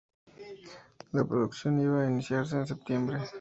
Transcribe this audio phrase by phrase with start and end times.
[1.11, 3.19] La producción iba a iniciarse en septiembre.